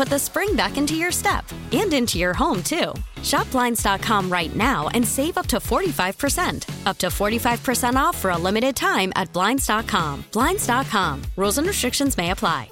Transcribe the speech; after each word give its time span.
put 0.00 0.08
the 0.08 0.18
spring 0.18 0.56
back 0.56 0.78
into 0.78 0.94
your 0.94 1.12
step 1.12 1.44
and 1.72 1.92
into 1.92 2.16
your 2.18 2.32
home, 2.32 2.62
too. 2.62 2.94
Shop 3.22 3.50
Blinds.com 3.50 4.32
right 4.32 4.56
now 4.56 4.88
and 4.94 5.06
save 5.06 5.36
up 5.36 5.46
to 5.48 5.58
45%. 5.58 6.86
Up 6.86 6.96
to 6.96 7.08
45% 7.08 7.96
off 7.96 8.16
for 8.16 8.30
a 8.30 8.38
limited 8.38 8.74
time 8.74 9.12
at 9.14 9.30
Blinds.com. 9.34 10.24
Blinds.com. 10.32 11.22
Rules 11.36 11.58
and 11.58 11.66
restrictions 11.66 12.16
may 12.16 12.30
apply. 12.30 12.70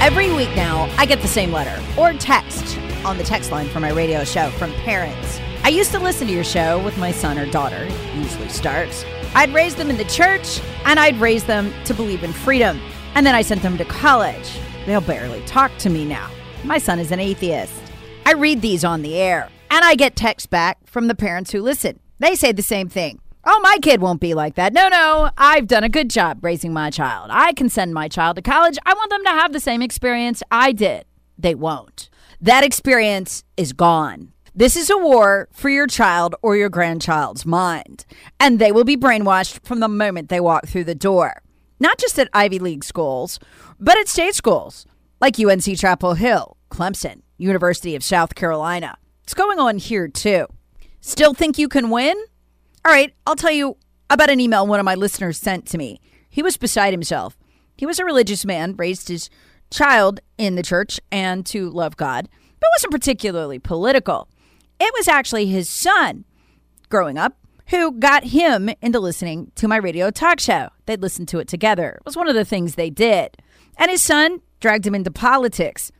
Every 0.00 0.32
week 0.32 0.56
now, 0.56 0.90
I 0.96 1.04
get 1.04 1.20
the 1.20 1.28
same 1.28 1.52
letter 1.52 1.76
or 2.00 2.14
text 2.14 2.78
on 3.04 3.18
the 3.18 3.24
text 3.24 3.50
line 3.50 3.68
for 3.68 3.80
my 3.80 3.90
radio 3.90 4.24
show 4.24 4.50
from 4.50 4.72
parents. 4.74 5.40
I 5.64 5.68
used 5.68 5.90
to 5.92 5.98
listen 5.98 6.26
to 6.26 6.32
your 6.32 6.44
show 6.44 6.82
with 6.82 6.96
my 6.98 7.10
son 7.10 7.38
or 7.38 7.50
daughter, 7.50 7.88
usually 8.14 8.48
starts. 8.48 9.04
I'd 9.34 9.52
raise 9.52 9.74
them 9.74 9.90
in 9.90 9.96
the 9.96 10.04
church 10.04 10.60
and 10.84 10.98
I'd 10.98 11.20
raise 11.20 11.44
them 11.44 11.72
to 11.84 11.94
believe 11.94 12.22
in 12.22 12.32
freedom. 12.32 12.80
And 13.14 13.26
then 13.26 13.34
I 13.34 13.42
sent 13.42 13.62
them 13.62 13.76
to 13.78 13.84
college. 13.84 14.58
They'll 14.86 15.00
barely 15.00 15.44
talk 15.44 15.76
to 15.78 15.90
me 15.90 16.04
now. 16.04 16.30
My 16.64 16.78
son 16.78 16.98
is 16.98 17.12
an 17.12 17.20
atheist. 17.20 17.74
I 18.24 18.32
read 18.32 18.62
these 18.62 18.84
on 18.84 19.02
the 19.02 19.16
air 19.16 19.50
and 19.70 19.84
I 19.84 19.94
get 19.94 20.16
texts 20.16 20.46
back 20.46 20.78
from 20.86 21.08
the 21.08 21.14
parents 21.14 21.52
who 21.52 21.62
listen. 21.62 22.00
They 22.18 22.34
say 22.34 22.52
the 22.52 22.62
same 22.62 22.88
thing. 22.88 23.20
Oh, 23.44 23.60
my 23.62 23.78
kid 23.80 24.00
won't 24.00 24.20
be 24.20 24.34
like 24.34 24.56
that. 24.56 24.72
No, 24.72 24.88
no, 24.88 25.30
I've 25.38 25.66
done 25.66 25.84
a 25.84 25.88
good 25.88 26.10
job 26.10 26.44
raising 26.44 26.72
my 26.72 26.90
child. 26.90 27.30
I 27.32 27.52
can 27.52 27.68
send 27.68 27.94
my 27.94 28.08
child 28.08 28.36
to 28.36 28.42
college. 28.42 28.78
I 28.84 28.92
want 28.92 29.10
them 29.10 29.24
to 29.24 29.30
have 29.30 29.52
the 29.52 29.60
same 29.60 29.80
experience 29.80 30.42
I 30.50 30.72
did. 30.72 31.04
They 31.38 31.54
won't. 31.54 32.10
That 32.40 32.62
experience 32.62 33.42
is 33.56 33.72
gone. 33.72 34.32
This 34.54 34.76
is 34.76 34.90
a 34.90 34.96
war 34.96 35.48
for 35.52 35.68
your 35.68 35.88
child 35.88 36.36
or 36.40 36.56
your 36.56 36.68
grandchild's 36.68 37.44
mind, 37.44 38.06
and 38.38 38.60
they 38.60 38.70
will 38.70 38.84
be 38.84 38.96
brainwashed 38.96 39.64
from 39.64 39.80
the 39.80 39.88
moment 39.88 40.28
they 40.28 40.38
walk 40.38 40.68
through 40.68 40.84
the 40.84 40.94
door. 40.94 41.42
Not 41.80 41.98
just 41.98 42.16
at 42.16 42.28
Ivy 42.32 42.60
League 42.60 42.84
schools, 42.84 43.40
but 43.80 43.98
at 43.98 44.06
state 44.06 44.36
schools 44.36 44.86
like 45.20 45.38
UNC 45.38 45.76
Chapel 45.76 46.14
Hill, 46.14 46.56
Clemson, 46.70 47.22
University 47.38 47.96
of 47.96 48.04
South 48.04 48.36
Carolina. 48.36 48.96
It's 49.24 49.34
going 49.34 49.58
on 49.58 49.78
here 49.78 50.06
too. 50.06 50.46
Still 51.00 51.34
think 51.34 51.58
you 51.58 51.68
can 51.68 51.90
win? 51.90 52.16
All 52.84 52.92
right, 52.92 53.12
I'll 53.26 53.36
tell 53.36 53.50
you 53.50 53.76
about 54.10 54.30
an 54.30 54.38
email 54.38 54.64
one 54.64 54.78
of 54.78 54.84
my 54.84 54.94
listeners 54.94 55.38
sent 55.38 55.66
to 55.66 55.78
me. 55.78 56.00
He 56.30 56.42
was 56.42 56.56
beside 56.56 56.92
himself. 56.92 57.36
He 57.76 57.84
was 57.84 57.98
a 57.98 58.04
religious 58.04 58.44
man, 58.44 58.76
raised 58.76 59.08
his 59.08 59.28
child 59.70 60.20
in 60.36 60.54
the 60.54 60.62
church 60.62 61.00
and 61.10 61.44
to 61.46 61.70
love 61.70 61.96
God, 61.96 62.28
but 62.60 62.70
wasn't 62.76 62.92
particularly 62.92 63.58
political. 63.58 64.28
It 64.80 64.92
was 64.96 65.08
actually 65.08 65.46
his 65.46 65.68
son 65.68 66.24
growing 66.88 67.18
up 67.18 67.36
who 67.68 67.92
got 67.92 68.24
him 68.24 68.70
into 68.80 68.98
listening 68.98 69.52
to 69.56 69.68
my 69.68 69.76
radio 69.76 70.10
talk 70.10 70.40
show. 70.40 70.68
They'd 70.86 71.02
listen 71.02 71.26
to 71.26 71.38
it 71.38 71.48
together. 71.48 71.96
It 72.00 72.06
was 72.06 72.16
one 72.16 72.28
of 72.28 72.34
the 72.34 72.44
things 72.44 72.74
they 72.74 72.90
did. 72.90 73.36
And 73.76 73.90
his 73.90 74.02
son 74.02 74.40
dragged 74.60 74.86
him 74.86 74.94
into 74.94 75.10
politics. 75.10 75.92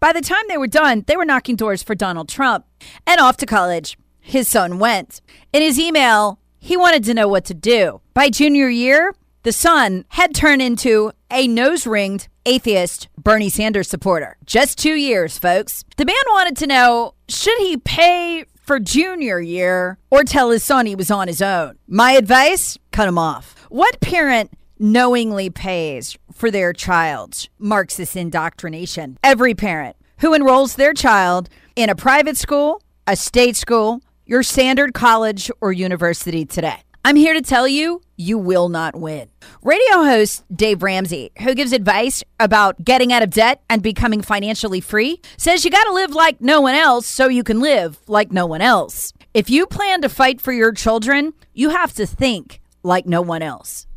By 0.00 0.12
the 0.12 0.20
time 0.20 0.42
they 0.48 0.58
were 0.58 0.66
done, 0.66 1.04
they 1.06 1.16
were 1.16 1.24
knocking 1.24 1.54
doors 1.54 1.82
for 1.82 1.94
Donald 1.94 2.28
Trump 2.28 2.66
and 3.06 3.20
off 3.20 3.36
to 3.38 3.46
college 3.46 3.96
his 4.22 4.48
son 4.48 4.78
went. 4.78 5.20
In 5.52 5.62
his 5.62 5.78
email, 5.78 6.38
he 6.58 6.76
wanted 6.76 7.04
to 7.04 7.14
know 7.14 7.28
what 7.28 7.44
to 7.46 7.54
do. 7.54 8.00
By 8.14 8.30
junior 8.30 8.68
year, 8.68 9.14
the 9.42 9.52
son 9.52 10.04
had 10.10 10.34
turned 10.34 10.62
into 10.62 11.12
a 11.32 11.48
nose 11.48 11.86
ringed 11.86 12.28
atheist 12.44 13.08
Bernie 13.16 13.48
Sanders 13.48 13.88
supporter. 13.88 14.36
Just 14.44 14.78
two 14.78 14.94
years, 14.94 15.38
folks. 15.38 15.84
The 15.96 16.04
man 16.04 16.14
wanted 16.28 16.56
to 16.58 16.66
know 16.66 17.14
should 17.26 17.58
he 17.58 17.78
pay 17.78 18.44
for 18.62 18.78
junior 18.78 19.40
year 19.40 19.98
or 20.10 20.24
tell 20.24 20.50
his 20.50 20.62
son 20.62 20.86
he 20.86 20.94
was 20.94 21.10
on 21.10 21.28
his 21.28 21.40
own? 21.40 21.78
My 21.88 22.12
advice 22.12 22.78
cut 22.90 23.08
him 23.08 23.18
off. 23.18 23.66
What 23.70 24.00
parent 24.00 24.50
knowingly 24.78 25.48
pays 25.48 26.16
for 26.32 26.50
their 26.50 26.72
child's 26.72 27.48
Marxist 27.58 28.14
indoctrination? 28.14 29.16
Every 29.24 29.54
parent 29.54 29.96
who 30.18 30.34
enrolls 30.34 30.76
their 30.76 30.92
child 30.92 31.48
in 31.74 31.88
a 31.88 31.94
private 31.94 32.36
school, 32.36 32.82
a 33.06 33.16
state 33.16 33.56
school, 33.56 34.02
your 34.26 34.42
standard 34.42 34.92
college 34.92 35.50
or 35.60 35.72
university 35.72 36.44
today. 36.44 36.82
I'm 37.04 37.16
here 37.16 37.34
to 37.34 37.42
tell 37.42 37.66
you, 37.66 38.00
you 38.16 38.38
will 38.38 38.68
not 38.68 38.94
win. 38.94 39.28
Radio 39.64 40.04
host 40.04 40.44
Dave 40.54 40.84
Ramsey, 40.84 41.32
who 41.40 41.52
gives 41.52 41.72
advice 41.72 42.22
about 42.38 42.84
getting 42.84 43.12
out 43.12 43.24
of 43.24 43.30
debt 43.30 43.60
and 43.68 43.82
becoming 43.82 44.22
financially 44.22 44.80
free, 44.80 45.20
says 45.36 45.64
you 45.64 45.70
got 45.72 45.82
to 45.84 45.92
live 45.92 46.14
like 46.14 46.40
no 46.40 46.60
one 46.60 46.76
else 46.76 47.06
so 47.06 47.26
you 47.26 47.42
can 47.42 47.58
live 47.58 47.98
like 48.06 48.30
no 48.30 48.46
one 48.46 48.60
else. 48.60 49.12
If 49.34 49.50
you 49.50 49.66
plan 49.66 50.00
to 50.02 50.08
fight 50.08 50.40
for 50.40 50.52
your 50.52 50.70
children, 50.70 51.34
you 51.52 51.70
have 51.70 51.92
to 51.94 52.06
think 52.06 52.60
like 52.84 53.04
no 53.04 53.20
one 53.20 53.42
else 53.42 53.88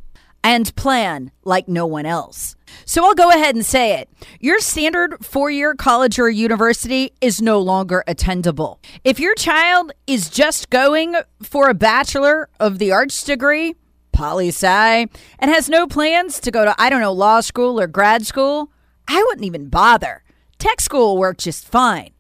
and 0.46 0.76
plan 0.76 1.32
like 1.44 1.68
no 1.68 1.88
one 1.88 2.06
else. 2.06 2.56
So 2.86 3.04
I'll 3.04 3.16
go 3.16 3.32
ahead 3.32 3.56
and 3.56 3.66
say 3.66 4.00
it. 4.00 4.08
Your 4.40 4.60
standard 4.60 5.26
four 5.26 5.50
year 5.50 5.74
college 5.74 6.20
or 6.20 6.30
university 6.30 7.14
is 7.20 7.42
no 7.42 7.60
longer 7.60 8.04
attendable. 8.08 8.78
If 9.04 9.20
your 9.20 9.34
child 9.34 9.92
is 10.06 10.30
just 10.30 10.70
going 10.70 11.16
for 11.42 11.68
a 11.68 11.74
Bachelor 11.74 12.48
of 12.60 12.78
the 12.78 12.92
Arts 12.92 13.24
degree, 13.24 13.74
poli 14.12 14.50
sci, 14.50 15.08
and 15.40 15.52
has 15.52 15.68
no 15.68 15.88
plans 15.88 16.40
to 16.42 16.52
go 16.52 16.64
to, 16.64 16.76
I 16.78 16.92
don't 16.92 17.02
know, 17.02 17.12
law 17.12 17.42
school 17.42 17.80
or 17.80 17.88
grad 17.88 18.28
school, 18.28 18.72
I 19.08 19.24
wouldn't 19.24 19.48
even 19.48 19.70
bother. 19.70 20.24
Tech 20.60 20.80
school 20.80 21.18
worked 21.18 21.42
just 21.42 21.68
fine. 21.68 22.12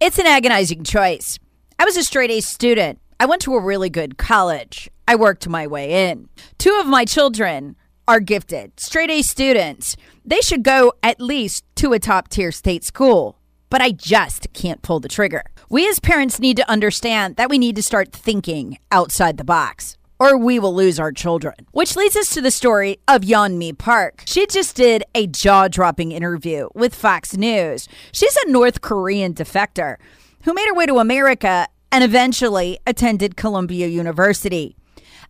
It's 0.00 0.18
an 0.18 0.26
agonizing 0.26 0.84
choice. 0.84 1.38
I 1.78 1.84
was 1.84 1.98
a 1.98 2.02
straight 2.02 2.30
A 2.30 2.40
student. 2.40 2.98
I 3.20 3.26
went 3.26 3.42
to 3.42 3.54
a 3.54 3.60
really 3.60 3.90
good 3.90 4.16
college. 4.16 4.90
I 5.06 5.16
worked 5.16 5.48
my 5.48 5.66
way 5.66 6.10
in. 6.10 6.28
Two 6.58 6.78
of 6.80 6.86
my 6.86 7.04
children 7.04 7.76
are 8.06 8.20
gifted, 8.20 8.78
straight 8.78 9.10
A 9.10 9.22
students. 9.22 9.96
They 10.24 10.40
should 10.40 10.62
go 10.62 10.92
at 11.02 11.20
least 11.20 11.64
to 11.76 11.92
a 11.92 11.98
top 11.98 12.28
tier 12.28 12.52
state 12.52 12.84
school. 12.84 13.38
But 13.70 13.82
I 13.82 13.90
just 13.90 14.52
can't 14.52 14.82
pull 14.82 15.00
the 15.00 15.08
trigger. 15.08 15.42
We 15.68 15.88
as 15.88 15.98
parents 15.98 16.38
need 16.38 16.56
to 16.58 16.70
understand 16.70 17.36
that 17.36 17.50
we 17.50 17.58
need 17.58 17.76
to 17.76 17.82
start 17.82 18.12
thinking 18.12 18.78
outside 18.92 19.36
the 19.36 19.44
box 19.44 19.96
or 20.20 20.36
we 20.36 20.58
will 20.58 20.74
lose 20.74 21.00
our 21.00 21.12
children. 21.12 21.54
Which 21.72 21.96
leads 21.96 22.16
us 22.16 22.30
to 22.30 22.40
the 22.40 22.50
story 22.50 22.98
of 23.08 23.22
Yeonmi 23.22 23.76
Park. 23.76 24.22
She 24.26 24.46
just 24.46 24.76
did 24.76 25.04
a 25.14 25.26
jaw 25.26 25.68
dropping 25.68 26.12
interview 26.12 26.68
with 26.74 26.94
Fox 26.94 27.36
News. 27.36 27.88
She's 28.12 28.36
a 28.36 28.50
North 28.50 28.80
Korean 28.80 29.34
defector 29.34 29.96
who 30.44 30.54
made 30.54 30.68
her 30.68 30.74
way 30.74 30.86
to 30.86 30.98
America 30.98 31.66
and 31.90 32.04
eventually 32.04 32.78
attended 32.86 33.36
Columbia 33.36 33.86
University. 33.86 34.76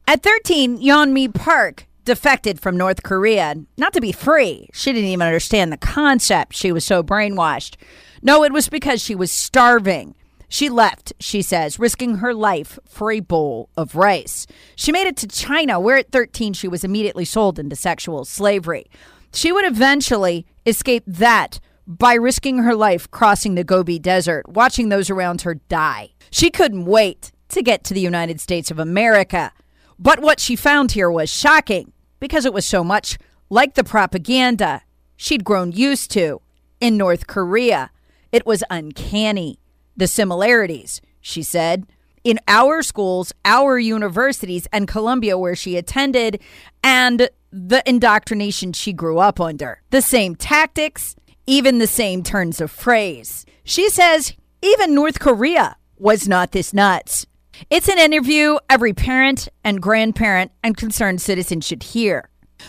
At 0.07 0.23
13, 0.23 0.79
Yeonmi 0.79 1.35
Park 1.35 1.87
defected 2.05 2.61
from 2.61 2.77
North 2.77 3.03
Korea, 3.03 3.55
not 3.77 3.93
to 3.95 4.01
be 4.01 4.13
free. 4.13 4.69
She 4.73 4.93
didn't 4.93 5.11
even 5.11 5.27
understand 5.27 5.73
the 5.73 5.77
concept. 5.77 6.55
She 6.55 6.73
was 6.73 6.85
so 6.85 7.03
brainwashed. 7.03 7.77
No, 8.23 8.45
it 8.45 8.53
was 8.53 8.69
because 8.69 9.03
she 9.03 9.15
was 9.15 9.33
starving. 9.33 10.15
She 10.49 10.69
left, 10.69 11.13
she 11.19 11.43
says, 11.43 11.79
risking 11.79 12.17
her 12.17 12.33
life 12.33 12.79
for 12.89 13.11
a 13.11 13.21
bowl 13.21 13.71
of 13.77 13.97
rice. 13.97 14.47
She 14.77 14.93
made 14.93 15.07
it 15.07 15.17
to 15.19 15.27
China, 15.27 15.81
where 15.81 15.97
at 15.97 16.13
13 16.13 16.53
she 16.53 16.69
was 16.69 16.85
immediately 16.85 17.25
sold 17.25 17.59
into 17.59 17.77
sexual 17.77 18.25
slavery. 18.25 18.87
She 19.33 19.51
would 19.51 19.65
eventually 19.65 20.47
escape 20.65 21.03
that 21.07 21.59
by 21.87 22.15
risking 22.15 22.59
her 22.59 22.75
life 22.75 23.11
crossing 23.11 23.57
the 23.57 23.65
Gobi 23.65 23.99
Desert, 23.99 24.49
watching 24.49 24.89
those 24.89 25.11
around 25.11 25.43
her 25.43 25.55
die. 25.55 26.11
She 26.31 26.51
couldn't 26.51 26.85
wait 26.85 27.33
to 27.49 27.63
get 27.63 27.85
to 27.85 27.95
the 27.95 28.01
United 28.01 28.41
States 28.41 28.71
of 28.71 28.79
America. 28.79 29.53
But 29.99 30.21
what 30.21 30.41
she 30.41 30.57
found 30.57 30.93
here 30.93 31.11
was 31.11 31.33
shocking 31.33 31.93
because 32.21 32.45
it 32.45 32.53
was 32.53 32.67
so 32.67 32.83
much 32.83 33.19
like 33.51 33.75
the 33.75 33.85
propaganda 33.85 34.83
she'd 35.17 35.45
grown 35.45 35.73
used 35.73 36.11
to 36.13 36.41
in 36.81 36.97
North 36.97 37.27
Korea. 37.27 37.91
It 38.33 38.47
was 38.47 38.65
uncanny 38.71 39.59
the 39.97 40.07
similarities, 40.07 41.01
she 41.21 41.43
said, 41.43 41.87
in 42.25 42.41
our 42.49 42.83
schools, 42.83 43.33
our 43.45 43.79
universities, 43.79 44.67
and 44.73 44.89
Columbia, 44.89 45.39
where 45.39 45.55
she 45.55 45.77
attended, 45.77 46.41
and 46.83 47.29
the 47.53 47.83
indoctrination 47.87 48.73
she 48.73 48.93
grew 48.93 49.19
up 49.19 49.41
under. 49.41 49.83
The 49.91 50.03
same 50.03 50.35
tactics, 50.35 51.15
even 51.47 51.79
the 51.79 51.87
same 51.87 52.23
turns 52.23 52.61
of 52.61 52.71
phrase. 52.71 53.45
She 53.63 53.89
says 53.91 54.35
even 54.63 54.95
North 54.95 55.21
Korea 55.21 55.77
was 55.99 56.27
not 56.27 56.53
this 56.53 56.73
nuts. 56.73 57.27
It's 57.71 57.89
an 57.89 57.99
interview 57.99 58.59
every 58.69 58.93
parent 58.93 59.49
and 59.63 59.81
grandparent 59.81 60.53
and 60.63 60.77
concerned 60.77 61.21
citizen 61.21 61.61
should 61.61 61.83
hear. 61.83 62.29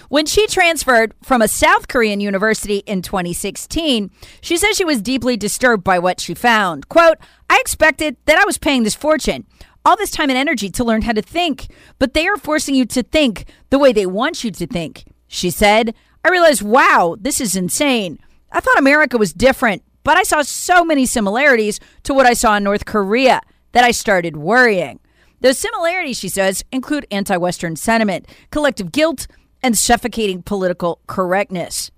When 0.10 0.26
she 0.26 0.48
transferred 0.48 1.14
from 1.24 1.42
a 1.42 1.48
South 1.48 1.88
Korean 1.88 2.20
university 2.20 2.78
in 2.80 3.02
2016, 3.02 4.12
she 4.42 4.58
says 4.58 4.76
she 4.76 4.86
was 4.86 5.02
deeply 5.02 5.38
disturbed 5.38 5.84
by 5.84 6.00
what 6.00 6.20
she 6.20 6.34
found. 6.34 6.90
Quote, 6.90 7.18
I 7.50 7.60
expected 7.60 8.18
that 8.26 8.38
I 8.38 8.46
was 8.46 8.58
paying 8.58 8.84
this 8.84 8.96
fortune, 8.96 9.46
all 9.86 9.96
this 9.96 10.12
time 10.12 10.30
and 10.30 10.38
energy 10.38 10.70
to 10.72 10.84
learn 10.84 11.04
how 11.04 11.14
to 11.14 11.22
think, 11.22 11.68
but 12.00 12.14
they 12.14 12.28
are 12.28 12.38
forcing 12.38 12.76
you 12.76 12.86
to 12.86 13.04
think 13.04 13.46
the 13.70 13.80
way 13.80 13.94
they 13.94 14.06
want 14.06 14.44
you 14.44 14.52
to 14.52 14.68
think. 14.68 15.06
She 15.28 15.50
said, 15.50 15.94
I 16.24 16.30
realized, 16.30 16.62
wow, 16.62 17.16
this 17.20 17.40
is 17.40 17.56
insane. 17.56 18.20
I 18.52 18.60
thought 18.60 18.80
America 18.80 19.18
was 19.18 19.34
different, 19.34 19.84
but 20.04 20.18
I 20.18 20.24
saw 20.24 20.42
so 20.42 20.84
many 20.84 21.06
similarities 21.06 21.80
to 22.04 22.14
what 22.14 22.26
I 22.26 22.34
saw 22.34 22.56
in 22.58 22.64
North 22.64 22.86
Korea 22.86 23.42
that 23.76 23.84
I 23.84 23.92
started 23.92 24.38
worrying. 24.38 25.02
Those 25.42 25.58
similarities, 25.58 26.18
she 26.18 26.30
says, 26.30 26.64
include 26.72 27.06
anti 27.12 27.36
Western 27.36 27.76
sentiment, 27.76 28.26
collective 28.50 28.94
guilt, 28.94 29.28
and 29.62 29.78
suffocating 29.78 30.42
political 30.42 31.02
correctness. 31.08 31.92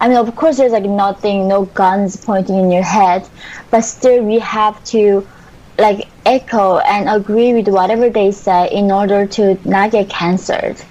I 0.00 0.06
mean, 0.06 0.16
of 0.16 0.34
course, 0.36 0.58
there's 0.58 0.70
like 0.70 0.84
nothing, 0.84 1.48
no 1.48 1.64
guns 1.64 2.16
pointing 2.16 2.54
in 2.54 2.70
your 2.70 2.84
head, 2.84 3.28
but 3.72 3.80
still 3.80 4.22
we 4.22 4.38
have 4.38 4.82
to 4.84 5.26
like 5.76 6.06
echo 6.24 6.78
and 6.78 7.08
agree 7.08 7.52
with 7.52 7.66
whatever 7.66 8.10
they 8.10 8.30
say 8.30 8.70
in 8.70 8.92
order 8.92 9.26
to 9.26 9.58
not 9.68 9.90
get 9.90 10.08
canceled. 10.08 10.84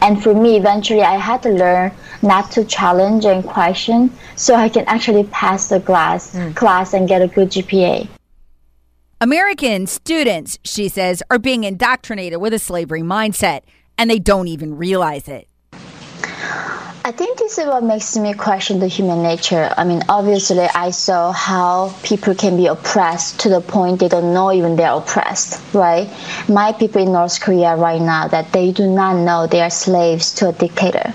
And 0.00 0.22
for 0.22 0.32
me, 0.32 0.56
eventually, 0.56 1.02
I 1.02 1.16
had 1.16 1.42
to 1.42 1.50
learn 1.50 1.90
not 2.22 2.52
to 2.52 2.64
challenge 2.64 3.24
and 3.24 3.44
question 3.44 4.12
so 4.36 4.54
I 4.54 4.68
can 4.68 4.84
actually 4.86 5.24
pass 5.24 5.68
the 5.68 5.80
class, 5.80 6.36
mm. 6.36 6.54
class 6.54 6.94
and 6.94 7.08
get 7.08 7.20
a 7.20 7.26
good 7.26 7.50
GPA. 7.50 8.08
American 9.22 9.86
students, 9.86 10.58
she 10.64 10.88
says, 10.88 11.22
are 11.30 11.38
being 11.38 11.62
indoctrinated 11.62 12.40
with 12.40 12.52
a 12.52 12.58
slavery 12.58 13.02
mindset, 13.02 13.60
and 13.96 14.10
they 14.10 14.18
don't 14.18 14.48
even 14.48 14.76
realize 14.76 15.28
it. 15.28 15.46
I 17.04 17.12
think 17.12 17.38
this 17.38 17.56
is 17.56 17.66
what 17.66 17.84
makes 17.84 18.16
me 18.16 18.34
question 18.34 18.80
the 18.80 18.88
human 18.88 19.22
nature. 19.22 19.72
I 19.76 19.84
mean, 19.84 20.02
obviously, 20.08 20.66
I 20.74 20.90
saw 20.90 21.30
how 21.30 21.94
people 22.02 22.34
can 22.34 22.56
be 22.56 22.66
oppressed 22.66 23.38
to 23.42 23.48
the 23.48 23.60
point 23.60 24.00
they 24.00 24.08
don't 24.08 24.34
know 24.34 24.50
even 24.50 24.74
they're 24.74 24.90
oppressed, 24.90 25.72
right? 25.72 26.10
My 26.48 26.72
people 26.72 27.00
in 27.00 27.12
North 27.12 27.40
Korea 27.40 27.76
right 27.76 28.02
now 28.02 28.26
that 28.26 28.52
they 28.52 28.72
do 28.72 28.88
not 28.88 29.14
know 29.14 29.46
they 29.46 29.60
are 29.60 29.70
slaves 29.70 30.32
to 30.34 30.48
a 30.48 30.52
dictator. 30.52 31.14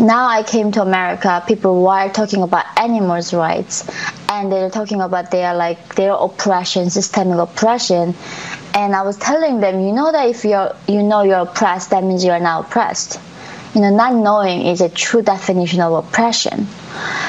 Now 0.00 0.26
I 0.26 0.42
came 0.42 0.72
to 0.72 0.82
America, 0.82 1.42
people 1.46 1.82
were 1.82 2.08
talking 2.08 2.42
about 2.42 2.66
animals' 2.78 3.32
rights, 3.32 3.88
and 4.28 4.50
they're 4.50 4.70
talking 4.70 5.00
about 5.00 5.30
their 5.30 5.54
like 5.54 5.94
their 5.94 6.12
oppression, 6.12 6.90
systemic 6.90 7.38
oppression. 7.38 8.14
And 8.74 8.96
I 8.96 9.02
was 9.02 9.16
telling 9.18 9.60
them, 9.60 9.80
you 9.80 9.92
know 9.92 10.10
that 10.10 10.28
if 10.28 10.44
you're 10.44 10.74
you 10.88 11.02
know 11.02 11.22
you're 11.22 11.46
oppressed, 11.48 11.90
that 11.90 12.02
means 12.02 12.24
you 12.24 12.32
are 12.32 12.40
not 12.40 12.66
oppressed 12.66 13.20
you 13.74 13.80
know, 13.80 13.90
not 13.90 14.14
knowing 14.14 14.66
is 14.66 14.80
a 14.80 14.88
true 14.88 15.22
definition 15.22 15.80
of 15.80 15.92
oppression. 15.92 16.66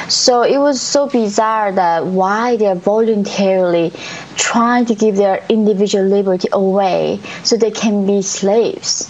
So 0.08 0.44
it 0.44 0.60
was 0.60 0.80
so 0.80 1.08
bizarre 1.08 1.72
that 1.72 2.06
why 2.06 2.56
they're 2.56 2.76
voluntarily 2.76 3.92
trying 4.36 4.86
to 4.86 4.96
give 4.96 5.16
their 5.16 5.44
individual 5.50 6.06
liberty 6.06 6.48
away 6.52 7.20
so 7.44 7.58
they 7.58 7.72
can 7.72 8.06
be 8.06 8.22
slaves. 8.22 9.10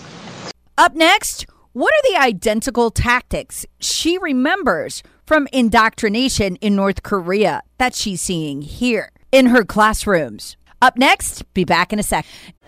Up 0.78 0.96
next, 0.96 1.46
what 1.76 1.94
are 1.94 2.10
the 2.10 2.18
identical 2.18 2.90
tactics 2.90 3.66
she 3.82 4.18
remembers 4.20 5.04
from 5.26 5.46
indoctrination 5.52 6.56
in 6.58 6.74
North 6.74 7.04
Korea 7.04 7.62
that 7.80 7.94
she's 7.94 8.22
seeing 8.22 8.62
here 8.62 9.12
in 9.34 9.48
her 9.48 9.66
classrooms? 9.66 10.56
Up 10.82 10.98
next, 10.98 11.44
be 11.54 11.66
back 11.66 11.92
in 11.92 12.00
a 12.00 12.04
sec. 12.04 12.26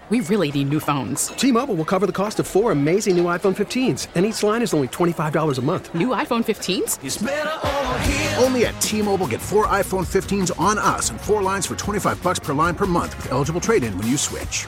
We 0.10 0.20
really 0.20 0.52
need 0.52 0.68
new 0.68 0.82
phones. 0.82 1.28
T 1.28 1.54
Mobile 1.54 1.76
will 1.76 1.86
cover 1.86 2.06
the 2.06 2.12
cost 2.12 2.42
of 2.42 2.48
four 2.48 2.74
amazing 2.74 3.16
new 3.16 3.24
iPhone 3.24 3.56
15s, 3.56 4.08
and 4.14 4.26
each 4.26 4.44
line 4.44 4.62
is 4.62 4.74
only 4.74 4.90
$25 4.90 5.58
a 5.58 5.62
month. 5.62 5.96
New 5.96 6.10
iPhone 6.10 6.44
15s? 6.44 8.44
Only 8.44 8.66
at 8.66 8.82
T 8.82 9.02
Mobile 9.02 9.28
get 9.28 9.40
four 9.40 9.68
iPhone 9.68 10.06
15s 10.06 10.60
on 10.60 10.78
us 10.78 11.12
and 11.12 11.22
four 11.22 11.42
lines 11.42 11.66
for 11.66 11.78
25 11.78 12.22
bucks 12.22 12.40
per 12.40 12.54
line 12.54 12.76
per 12.76 12.86
month 12.86 13.16
with 13.16 13.32
eligible 13.32 13.62
trade 13.62 13.86
in 13.86 13.98
when 13.98 14.08
you 14.08 14.18
switch. 14.18 14.68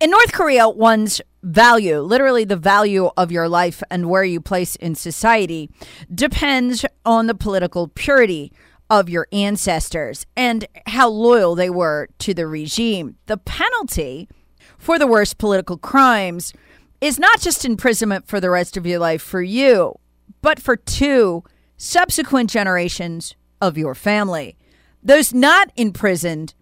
In 0.00 0.10
North 0.10 0.32
Korea, 0.32 0.68
one's 0.68 1.20
value, 1.42 1.98
literally 1.98 2.44
the 2.44 2.54
value 2.54 3.10
of 3.16 3.32
your 3.32 3.48
life 3.48 3.82
and 3.90 4.08
where 4.08 4.22
you 4.22 4.40
place 4.40 4.76
in 4.76 4.94
society, 4.94 5.70
depends 6.14 6.84
on 7.04 7.26
the 7.26 7.34
political 7.34 7.88
purity 7.88 8.52
of 8.88 9.08
your 9.08 9.26
ancestors 9.32 10.24
and 10.36 10.68
how 10.86 11.08
loyal 11.08 11.56
they 11.56 11.68
were 11.68 12.06
to 12.20 12.32
the 12.32 12.46
regime. 12.46 13.16
The 13.26 13.38
penalty 13.38 14.28
for 14.78 15.00
the 15.00 15.06
worst 15.08 15.36
political 15.36 15.76
crimes 15.76 16.52
is 17.00 17.18
not 17.18 17.40
just 17.40 17.64
imprisonment 17.64 18.28
for 18.28 18.38
the 18.38 18.50
rest 18.50 18.76
of 18.76 18.86
your 18.86 19.00
life 19.00 19.22
for 19.22 19.42
you, 19.42 19.98
but 20.42 20.60
for 20.60 20.76
two 20.76 21.42
subsequent 21.76 22.50
generations 22.50 23.34
of 23.60 23.76
your 23.76 23.96
family. 23.96 24.56
Those 25.02 25.34
not 25.34 25.72
imprisoned 25.74 26.54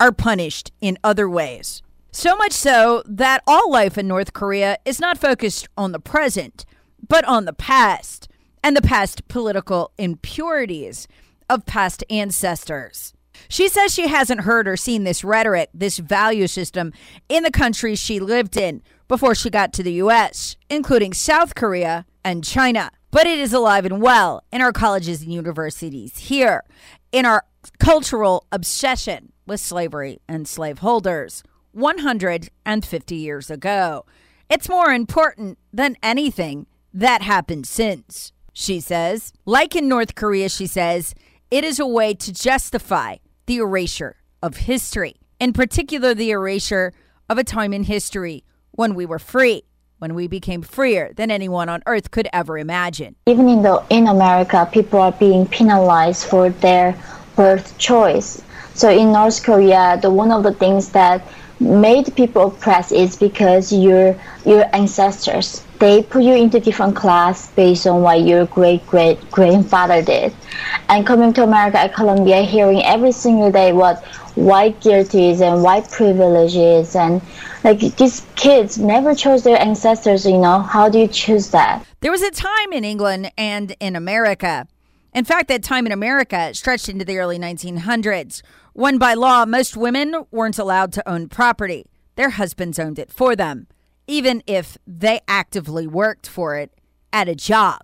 are 0.00 0.10
punished 0.10 0.72
in 0.80 0.98
other 1.04 1.30
ways. 1.30 1.84
So 2.18 2.34
much 2.34 2.54
so 2.54 3.02
that 3.04 3.42
all 3.46 3.70
life 3.70 3.98
in 3.98 4.08
North 4.08 4.32
Korea 4.32 4.78
is 4.86 4.98
not 4.98 5.18
focused 5.18 5.68
on 5.76 5.92
the 5.92 6.00
present, 6.00 6.64
but 7.06 7.26
on 7.26 7.44
the 7.44 7.52
past 7.52 8.26
and 8.64 8.74
the 8.74 8.80
past 8.80 9.28
political 9.28 9.92
impurities 9.98 11.06
of 11.50 11.66
past 11.66 12.02
ancestors. 12.08 13.12
She 13.50 13.68
says 13.68 13.92
she 13.92 14.08
hasn't 14.08 14.40
heard 14.40 14.66
or 14.66 14.78
seen 14.78 15.04
this 15.04 15.24
rhetoric, 15.24 15.68
this 15.74 15.98
value 15.98 16.46
system 16.46 16.94
in 17.28 17.42
the 17.42 17.50
countries 17.50 17.98
she 17.98 18.18
lived 18.18 18.56
in 18.56 18.82
before 19.08 19.34
she 19.34 19.50
got 19.50 19.74
to 19.74 19.82
the 19.82 20.00
US, 20.04 20.56
including 20.70 21.12
South 21.12 21.54
Korea 21.54 22.06
and 22.24 22.42
China. 22.42 22.92
But 23.10 23.26
it 23.26 23.38
is 23.38 23.52
alive 23.52 23.84
and 23.84 24.00
well 24.00 24.42
in 24.50 24.62
our 24.62 24.72
colleges 24.72 25.20
and 25.20 25.34
universities 25.34 26.16
here, 26.16 26.64
in 27.12 27.26
our 27.26 27.44
cultural 27.78 28.46
obsession 28.50 29.34
with 29.44 29.60
slavery 29.60 30.22
and 30.26 30.48
slaveholders 30.48 31.42
150 31.76 33.14
years 33.14 33.50
ago. 33.50 34.06
It's 34.48 34.68
more 34.68 34.90
important 34.90 35.58
than 35.72 35.96
anything 36.02 36.66
that 36.94 37.20
happened 37.20 37.66
since, 37.66 38.32
she 38.52 38.80
says. 38.80 39.34
Like 39.44 39.76
in 39.76 39.86
North 39.86 40.14
Korea, 40.14 40.48
she 40.48 40.66
says, 40.66 41.14
it 41.50 41.64
is 41.64 41.78
a 41.78 41.86
way 41.86 42.14
to 42.14 42.32
justify 42.32 43.16
the 43.44 43.58
erasure 43.58 44.16
of 44.42 44.56
history, 44.56 45.16
in 45.38 45.52
particular, 45.52 46.14
the 46.14 46.30
erasure 46.30 46.92
of 47.28 47.36
a 47.38 47.44
time 47.44 47.72
in 47.72 47.84
history 47.84 48.44
when 48.70 48.94
we 48.94 49.04
were 49.04 49.18
free, 49.18 49.62
when 49.98 50.14
we 50.14 50.26
became 50.26 50.62
freer 50.62 51.12
than 51.14 51.30
anyone 51.30 51.68
on 51.68 51.82
earth 51.86 52.10
could 52.10 52.28
ever 52.32 52.56
imagine. 52.56 53.16
Even 53.26 53.48
in 53.48 53.62
the 53.62 53.84
in 53.90 54.06
America, 54.06 54.68
people 54.72 55.00
are 55.00 55.12
being 55.12 55.46
penalized 55.46 56.26
for 56.26 56.48
their 56.50 56.98
birth 57.36 57.76
choice. 57.78 58.42
So 58.74 58.90
in 58.90 59.12
North 59.12 59.42
Korea, 59.42 59.98
the 60.00 60.10
one 60.10 60.32
of 60.32 60.42
the 60.42 60.52
things 60.52 60.90
that 60.90 61.26
made 61.60 62.14
people 62.16 62.48
oppressed 62.48 62.92
is 62.92 63.16
because 63.16 63.72
your 63.72 64.14
your 64.44 64.64
ancestors 64.74 65.64
they 65.78 66.02
put 66.02 66.22
you 66.22 66.34
into 66.34 66.58
different 66.60 66.96
class 66.96 67.48
based 67.52 67.86
on 67.86 68.02
what 68.02 68.22
your 68.22 68.46
great 68.46 68.86
great 68.86 69.18
grandfather 69.30 70.02
did. 70.02 70.34
And 70.88 71.06
coming 71.06 71.32
to 71.34 71.42
America 71.42 71.78
at 71.78 71.94
Columbia, 71.94 72.42
hearing 72.42 72.82
every 72.82 73.12
single 73.12 73.52
day 73.52 73.72
what 73.72 74.04
white 74.36 74.80
guilt 74.80 75.14
is 75.14 75.40
and 75.40 75.62
white 75.62 75.90
privilege 75.90 76.56
is, 76.56 76.96
and 76.96 77.20
like 77.64 77.80
these 77.96 78.26
kids 78.36 78.78
never 78.78 79.14
chose 79.14 79.42
their 79.42 79.60
ancestors. 79.60 80.24
You 80.24 80.38
know, 80.38 80.60
how 80.60 80.88
do 80.88 80.98
you 80.98 81.08
choose 81.08 81.50
that? 81.50 81.84
There 82.00 82.12
was 82.12 82.22
a 82.22 82.30
time 82.30 82.72
in 82.72 82.84
England 82.84 83.32
and 83.36 83.74
in 83.80 83.96
America. 83.96 84.66
In 85.12 85.24
fact, 85.24 85.48
that 85.48 85.62
time 85.62 85.86
in 85.86 85.92
America 85.92 86.52
stretched 86.52 86.90
into 86.90 87.04
the 87.04 87.16
early 87.18 87.38
1900s, 87.38 88.42
when 88.76 88.98
by 88.98 89.14
law 89.14 89.46
most 89.46 89.74
women 89.74 90.26
weren't 90.30 90.58
allowed 90.58 90.92
to 90.92 91.08
own 91.08 91.28
property. 91.28 91.86
Their 92.16 92.30
husbands 92.30 92.78
owned 92.78 92.98
it 92.98 93.10
for 93.10 93.34
them 93.34 93.68
even 94.06 94.42
if 94.46 94.76
they 94.86 95.20
actively 95.26 95.86
worked 95.86 96.28
for 96.28 96.56
it 96.56 96.72
at 97.10 97.26
a 97.26 97.34
job. 97.34 97.80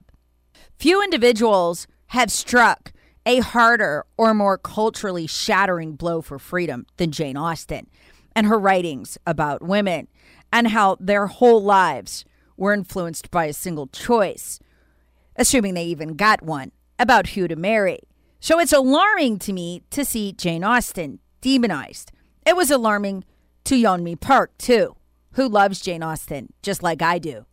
Few 0.78 1.02
individuals 1.02 1.87
have 2.08 2.30
struck 2.30 2.92
a 3.25 3.38
harder 3.40 4.04
or 4.18 4.34
more 4.34 4.58
culturally 4.58 5.26
shattering 5.26 5.94
blow 5.94 6.20
for 6.20 6.38
freedom 6.38 6.84
than 6.99 7.11
Jane 7.11 7.38
Austen 7.38 7.88
and 8.37 8.46
her 8.46 8.58
writings 8.58 9.16
about 9.26 9.62
women 9.62 10.08
and 10.52 10.68
how 10.68 10.99
their 11.00 11.26
whole 11.26 11.62
lives 11.62 12.26
were 12.56 12.75
influenced 12.75 13.30
by 13.30 13.46
a 13.46 13.52
single 13.54 13.87
choice, 13.87 14.61
assuming 15.37 15.72
they 15.75 15.84
even 15.84 16.16
got 16.16 16.42
one, 16.42 16.70
about 16.99 17.28
who 17.28 17.49
to 17.49 17.56
marry. 17.56 18.00
So 18.42 18.58
it's 18.58 18.72
alarming 18.72 19.38
to 19.40 19.54
me 19.54 19.82
to 19.90 20.04
see 20.04 20.32
Jane 20.32 20.64
Austen 20.64 21.20
demonized. 21.40 22.12
It 22.44 22.56
was 22.56 22.70
alarming 22.70 23.25
to 23.64 23.76
Yeonmi 23.76 24.20
Park, 24.20 24.50
too 24.58 24.96
who 25.32 25.49
loves 25.49 25.80
Jane 25.80 26.02
Austen 26.02 26.52
just 26.62 26.82
like 26.82 27.02
I 27.02 27.18
do. 27.18 27.44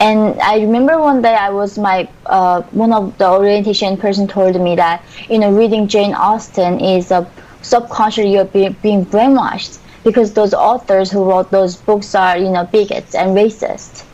And 0.00 0.40
I 0.40 0.56
remember 0.60 0.98
one 0.98 1.22
day 1.22 1.34
I 1.34 1.50
was 1.50 1.78
my 1.78 2.08
uh, 2.26 2.62
one 2.72 2.92
of 2.92 3.16
the 3.18 3.30
orientation 3.30 3.96
person 3.96 4.26
told 4.26 4.60
me 4.60 4.74
that 4.76 5.04
you 5.28 5.38
know 5.38 5.52
reading 5.52 5.86
Jane 5.86 6.14
Austen 6.14 6.80
is 6.80 7.10
a 7.10 7.30
subconsciously 7.60 8.32
you're 8.32 8.44
being 8.82 9.04
brainwashed 9.06 9.78
because 10.02 10.32
those 10.32 10.54
authors 10.54 11.10
who 11.10 11.24
wrote 11.24 11.50
those 11.50 11.76
books 11.76 12.14
are 12.14 12.38
you 12.38 12.50
know 12.50 12.64
bigots 12.64 13.14
and 13.14 13.36
racist. 13.36 14.04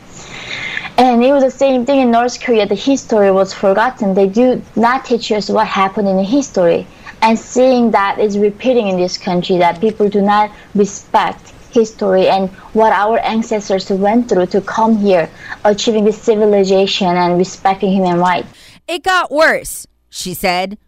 And 0.98 1.22
it 1.22 1.32
was 1.32 1.44
the 1.44 1.50
same 1.50 1.86
thing 1.86 2.00
in 2.00 2.10
North 2.10 2.40
Korea. 2.40 2.66
The 2.66 2.74
history 2.74 3.30
was 3.30 3.54
forgotten. 3.54 4.14
They 4.14 4.26
do 4.26 4.60
not 4.74 5.04
teach 5.04 5.30
us 5.30 5.48
what 5.48 5.68
happened 5.68 6.08
in 6.08 6.16
the 6.16 6.24
history. 6.24 6.88
And 7.22 7.38
seeing 7.38 7.92
that 7.92 8.18
is 8.18 8.36
repeating 8.36 8.88
in 8.88 8.96
this 8.96 9.16
country 9.16 9.58
that 9.58 9.80
people 9.80 10.08
do 10.08 10.20
not 10.20 10.50
respect 10.74 11.52
history 11.70 12.28
and 12.28 12.50
what 12.72 12.92
our 12.92 13.20
ancestors 13.20 13.88
went 13.90 14.28
through 14.28 14.46
to 14.46 14.60
come 14.60 14.96
here, 14.96 15.30
achieving 15.64 16.04
this 16.04 16.20
civilization 16.20 17.06
and 17.06 17.38
respecting 17.38 17.92
human 17.92 18.18
rights. 18.18 18.48
It 18.88 19.04
got 19.04 19.30
worse, 19.30 19.86
she 20.10 20.34
said, 20.34 20.78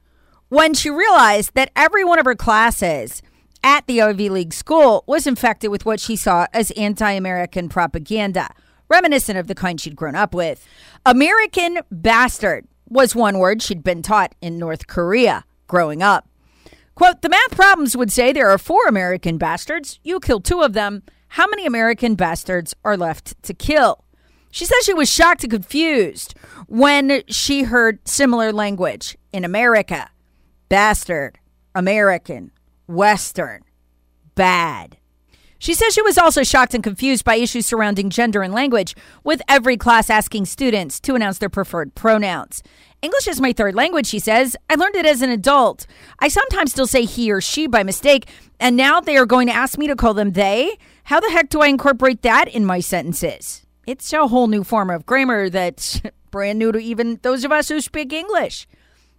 when 0.49 0.75
she 0.75 0.90
realized 0.90 1.52
that 1.55 1.71
every 1.76 2.02
one 2.02 2.19
of 2.19 2.25
her 2.25 2.35
classes 2.35 3.23
at 3.62 3.87
the 3.87 4.02
Ivy 4.02 4.29
League 4.29 4.55
school 4.55 5.05
was 5.07 5.29
infected 5.29 5.71
with 5.71 5.85
what 5.85 6.00
she 6.00 6.17
saw 6.17 6.47
as 6.52 6.73
anti 6.73 7.12
American 7.12 7.69
propaganda, 7.69 8.49
reminiscent 8.90 9.38
of 9.38 9.47
the 9.47 9.54
kind 9.54 9.80
she'd 9.80 9.97
grown 9.97 10.14
up 10.14 10.35
with. 10.35 10.66
American 11.06 11.78
bastard 11.90 12.66
was 12.88 13.14
one 13.14 13.38
word 13.38 13.62
she'd 13.62 13.82
been 13.82 14.02
taught 14.02 14.35
in 14.42 14.59
North 14.59 14.87
Korea 14.87 15.44
growing 15.66 16.02
up. 16.02 16.28
Quote, 16.94 17.23
the 17.23 17.30
math 17.30 17.52
problems 17.52 17.97
would 17.97 18.12
say 18.12 18.32
there 18.32 18.50
are 18.50 18.59
four 18.59 18.87
American 18.87 19.38
bastards. 19.38 19.99
You 20.02 20.20
kill 20.20 20.40
two 20.40 20.61
of 20.61 20.75
them. 20.75 21.02
How 21.28 21.47
many 21.47 21.64
American 21.64 22.16
bastards 22.16 22.75
are 22.85 22.97
left 22.97 23.40
to 23.44 23.54
kill? 23.54 24.04
She 24.50 24.66
says 24.66 24.85
she 24.85 24.92
was 24.92 25.11
shocked 25.11 25.44
and 25.44 25.50
confused 25.50 26.35
when 26.66 27.23
she 27.28 27.62
heard 27.62 28.06
similar 28.06 28.52
language 28.52 29.16
in 29.32 29.44
America 29.44 30.11
bastard, 30.68 31.38
American, 31.75 32.50
Western, 32.87 33.62
bad. 34.35 34.97
She 35.61 35.75
says 35.75 35.93
she 35.93 36.00
was 36.00 36.17
also 36.17 36.43
shocked 36.43 36.73
and 36.73 36.83
confused 36.83 37.23
by 37.23 37.35
issues 37.35 37.67
surrounding 37.67 38.09
gender 38.09 38.43
and 38.43 38.55
language, 38.55 38.97
with 39.23 39.43
every 39.47 39.76
class 39.76 40.09
asking 40.09 40.47
students 40.47 40.99
to 41.00 41.14
announce 41.14 41.37
their 41.37 41.50
preferred 41.50 41.95
pronouns. 41.95 42.62
English 43.02 43.29
is 43.29 43.43
my 43.43 43.52
third 43.52 43.75
language, 43.75 44.07
she 44.07 44.19
says. 44.19 44.57
I 44.71 44.76
learned 44.76 44.97
it 44.97 45.05
as 45.05 45.21
an 45.21 45.29
adult. 45.29 45.87
I 46.19 46.29
sometimes 46.29 46.73
still 46.73 46.87
say 46.87 47.05
he 47.05 47.31
or 47.31 47.43
she 47.43 47.67
by 47.67 47.83
mistake, 47.83 48.26
and 48.59 48.75
now 48.75 49.02
they 49.02 49.19
are 49.19 49.26
going 49.26 49.49
to 49.49 49.52
ask 49.52 49.76
me 49.76 49.87
to 49.87 49.95
call 49.95 50.14
them 50.14 50.33
they. 50.33 50.79
How 51.05 51.21
the 51.21 51.31
heck 51.31 51.50
do 51.50 51.61
I 51.61 51.67
incorporate 51.67 52.23
that 52.23 52.49
in 52.49 52.64
my 52.64 52.81
sentences? 52.81 53.67
It's 53.87 54.11
a 54.14 54.29
whole 54.29 54.47
new 54.47 54.64
form 54.64 54.88
of 54.88 55.05
grammar 55.05 55.50
that's 55.50 56.00
brand 56.31 56.59
new 56.59 56.73
to 56.73 56.79
even 56.79 57.19
those 57.21 57.45
of 57.45 57.52
us 57.52 57.69
who 57.69 57.83
speak 57.83 58.14
English. 58.14 58.67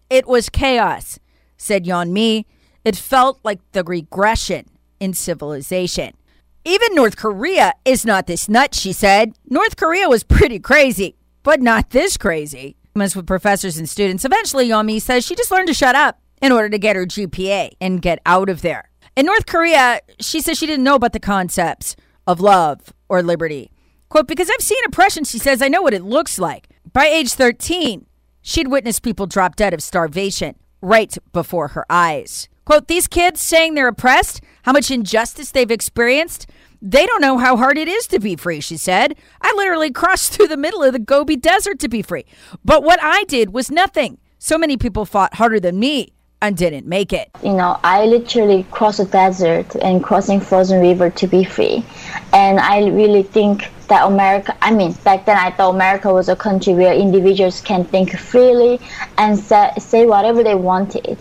It 0.09 0.27
was 0.27 0.49
chaos, 0.49 1.19
said 1.57 1.85
Yeonmi. 1.85 2.45
It 2.83 2.95
felt 2.95 3.39
like 3.43 3.59
the 3.73 3.83
regression 3.83 4.65
in 4.99 5.13
civilization. 5.13 6.13
Even 6.63 6.93
North 6.93 7.17
Korea 7.17 7.73
is 7.85 8.05
not 8.05 8.27
this 8.27 8.47
nut, 8.47 8.75
she 8.75 8.93
said. 8.93 9.33
North 9.49 9.77
Korea 9.77 10.07
was 10.07 10.23
pretty 10.23 10.59
crazy, 10.59 11.17
but 11.43 11.61
not 11.61 11.89
this 11.89 12.17
crazy 12.17 12.75
with 12.93 13.25
professors 13.25 13.77
and 13.77 13.89
students. 13.89 14.25
Eventually, 14.25 14.69
Yeonmi 14.69 15.01
says 15.01 15.25
she 15.25 15.35
just 15.35 15.51
learned 15.51 15.67
to 15.67 15.73
shut 15.73 15.95
up 15.95 16.19
in 16.41 16.51
order 16.51 16.69
to 16.69 16.77
get 16.77 16.95
her 16.95 17.05
GPA 17.05 17.71
and 17.79 18.01
get 18.01 18.19
out 18.25 18.49
of 18.49 18.61
there. 18.61 18.89
In 19.15 19.25
North 19.25 19.45
Korea, 19.45 20.01
she 20.19 20.41
says 20.41 20.57
she 20.57 20.67
didn't 20.67 20.83
know 20.83 20.95
about 20.95 21.13
the 21.13 21.19
concepts 21.19 21.95
of 22.27 22.39
love 22.39 22.93
or 23.09 23.23
liberty. 23.23 23.71
Quote, 24.09 24.27
because 24.27 24.49
I've 24.49 24.61
seen 24.61 24.83
oppression, 24.85 25.23
she 25.23 25.39
says, 25.39 25.61
I 25.61 25.67
know 25.67 25.81
what 25.81 25.93
it 25.93 26.03
looks 26.03 26.37
like. 26.37 26.67
By 26.91 27.05
age 27.05 27.33
13, 27.33 28.05
she'd 28.41 28.67
witnessed 28.67 29.03
people 29.03 29.25
drop 29.25 29.55
dead 29.55 29.73
of 29.73 29.81
starvation 29.81 30.55
right 30.81 31.15
before 31.31 31.69
her 31.69 31.85
eyes. 31.89 32.49
Quote, 32.65 32.87
these 32.87 33.07
kids 33.07 33.41
saying 33.41 33.73
they're 33.73 33.87
oppressed, 33.87 34.41
how 34.63 34.71
much 34.71 34.91
injustice 34.91 35.51
they've 35.51 35.71
experienced, 35.71 36.47
they 36.81 37.05
don't 37.05 37.21
know 37.21 37.37
how 37.37 37.57
hard 37.57 37.77
it 37.77 37.87
is 37.87 38.07
to 38.07 38.19
be 38.19 38.35
free, 38.35 38.59
she 38.59 38.77
said. 38.77 39.15
I 39.41 39.53
literally 39.55 39.91
crossed 39.91 40.33
through 40.33 40.47
the 40.47 40.57
middle 40.57 40.83
of 40.83 40.93
the 40.93 40.99
Gobi 40.99 41.35
Desert 41.35 41.79
to 41.79 41.89
be 41.89 42.01
free. 42.01 42.25
But 42.65 42.83
what 42.83 42.99
I 43.01 43.23
did 43.25 43.53
was 43.53 43.69
nothing. 43.69 44.17
So 44.39 44.57
many 44.57 44.77
people 44.77 45.05
fought 45.05 45.35
harder 45.35 45.59
than 45.59 45.79
me 45.79 46.13
and 46.41 46.57
didn't 46.57 46.87
make 46.87 47.13
it. 47.13 47.29
You 47.43 47.53
know, 47.53 47.79
I 47.83 48.05
literally 48.05 48.65
crossed 48.71 48.97
the 48.97 49.05
desert 49.05 49.75
and 49.75 50.03
crossing 50.03 50.39
frozen 50.39 50.81
river 50.81 51.11
to 51.11 51.27
be 51.27 51.43
free. 51.43 51.85
And 52.33 52.59
I 52.59 52.87
really 52.87 53.21
think 53.21 53.69
that 53.87 54.07
America, 54.07 54.57
I 54.61 54.71
mean, 54.71 54.93
back 55.03 55.25
then 55.25 55.37
I 55.37 55.51
thought 55.51 55.75
America 55.75 56.11
was 56.11 56.29
a 56.29 56.35
country 56.35 56.73
where 56.73 56.93
individuals 56.93 57.61
can 57.61 57.85
think 57.85 58.17
freely 58.17 58.79
and 59.19 59.37
say, 59.37 59.71
say 59.77 60.05
whatever 60.07 60.43
they 60.43 60.55
wanted. 60.55 61.19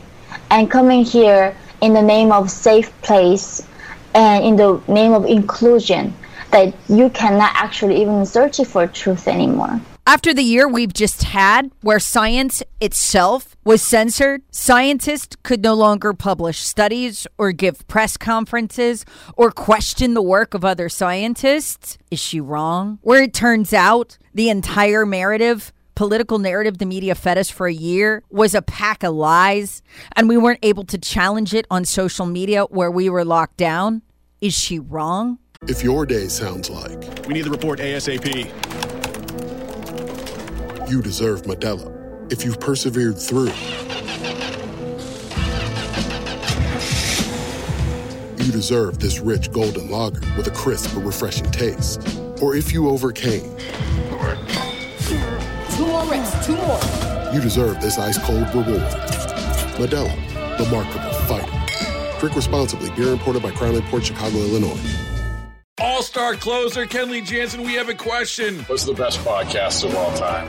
And 0.50 0.71
coming 0.71 1.04
here 1.04 1.57
in 1.80 1.95
the 1.95 2.02
name 2.02 2.33
of 2.33 2.50
safe 2.50 2.90
place 3.02 3.66
and 4.14 4.45
in 4.45 4.57
the 4.57 4.83
name 4.88 5.12
of 5.12 5.25
inclusion, 5.25 6.12
that 6.50 6.75
you 6.88 7.09
cannot 7.11 7.52
actually 7.54 8.02
even 8.02 8.26
search 8.26 8.61
for 8.66 8.87
truth 8.88 9.28
anymore. 9.28 9.80
After 10.07 10.35
the 10.35 10.42
year 10.42 10.66
we've 10.66 10.92
just 10.92 11.23
had, 11.23 11.71
where 11.83 12.00
science 12.00 12.64
itself 12.80 13.57
was 13.64 13.80
censored, 13.80 14.42
scientists 14.50 15.37
could 15.45 15.62
no 15.62 15.75
longer 15.75 16.12
publish 16.12 16.59
studies 16.59 17.28
or 17.38 17.52
give 17.52 17.87
press 17.87 18.16
conferences 18.16 19.04
or 19.37 19.52
question 19.52 20.14
the 20.14 20.23
work 20.23 20.52
of 20.52 20.64
other 20.64 20.88
scientists. 20.88 21.97
Is 22.11 22.19
she 22.19 22.40
wrong? 22.40 22.99
Where 23.02 23.23
it 23.23 23.33
turns 23.33 23.73
out 23.73 24.19
the 24.35 24.49
entire 24.49 25.07
narrative 25.07 25.73
political 26.00 26.38
narrative 26.38 26.78
the 26.78 26.87
media 26.87 27.14
fed 27.14 27.37
us 27.37 27.50
for 27.50 27.66
a 27.66 27.73
year 27.75 28.23
was 28.30 28.54
a 28.54 28.62
pack 28.62 29.02
of 29.02 29.12
lies, 29.12 29.83
and 30.16 30.30
we 30.30 30.37
weren't 30.38 30.59
able 30.62 30.83
to 30.83 30.97
challenge 30.97 31.52
it 31.52 31.66
on 31.71 31.85
social 31.85 32.25
media 32.25 32.64
where 32.71 32.90
we 32.90 33.11
were 33.11 33.23
locked 33.23 33.59
down. 33.59 34.00
Is 34.40 34.54
she 34.54 34.78
wrong? 34.78 35.38
If 35.69 35.85
your 35.85 36.07
day 36.07 36.28
sounds 36.28 36.71
like 36.71 36.99
we 37.26 37.35
need 37.35 37.42
the 37.42 37.50
report 37.50 37.80
ASAP, 37.80 38.25
you 40.90 41.02
deserve 41.02 41.42
Modelo. 41.42 42.33
If 42.33 42.47
you've 42.47 42.61
persevered 42.61 43.19
through, 43.19 43.52
you 48.42 48.50
deserve 48.50 49.00
this 49.00 49.21
rich 49.21 49.52
golden 49.52 49.90
lager 49.90 50.23
with 50.38 50.47
a 50.47 50.52
crisp 50.52 50.95
but 50.95 51.04
refreshing 51.04 51.50
taste. 51.50 52.00
Or 52.40 52.57
if 52.57 52.73
you 52.73 52.88
overcame. 52.88 53.54
Two 56.00 56.07
more 56.07 56.12
reps, 56.14 56.47
two 56.47 56.57
more. 56.57 57.35
You 57.35 57.40
deserve 57.40 57.80
this 57.80 57.99
ice 57.99 58.19
cold 58.19 58.49
reward. 58.54 58.80
Modelo, 59.76 60.57
the 60.57 60.66
Markable 60.71 61.12
Fighter. 61.26 62.19
Drink 62.19 62.37
responsibly. 62.37 62.90
Beer 62.92 63.12
imported 63.12 63.42
by 63.42 63.50
Crown 63.50 63.75
Imports 63.75 64.07
Chicago, 64.07 64.38
Illinois. 64.38 64.80
All 65.78 66.02
star 66.02 66.35
closer 66.35 66.87
Kenley 66.87 67.25
Jansen, 67.25 67.62
we 67.62 67.75
have 67.75 67.88
a 67.88 67.95
question. 67.95 68.61
What's 68.61 68.85
the 68.85 68.95
best 68.95 69.19
podcast 69.21 69.85
of 69.85 69.95
all 69.95 70.14
time? 70.16 70.49